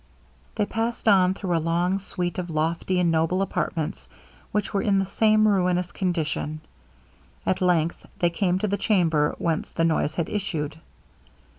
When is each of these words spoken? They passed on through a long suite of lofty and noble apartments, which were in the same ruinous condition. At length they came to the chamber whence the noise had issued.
They 0.55 0.65
passed 0.65 1.07
on 1.07 1.35
through 1.35 1.55
a 1.55 1.59
long 1.61 1.99
suite 1.99 2.39
of 2.39 2.49
lofty 2.49 2.99
and 2.99 3.11
noble 3.11 3.39
apartments, 3.43 4.09
which 4.51 4.73
were 4.73 4.81
in 4.81 4.97
the 4.97 5.05
same 5.05 5.47
ruinous 5.47 5.91
condition. 5.91 6.61
At 7.45 7.61
length 7.61 8.03
they 8.17 8.31
came 8.31 8.57
to 8.57 8.67
the 8.67 8.77
chamber 8.77 9.35
whence 9.37 9.69
the 9.71 9.85
noise 9.85 10.15
had 10.15 10.27
issued. 10.27 10.79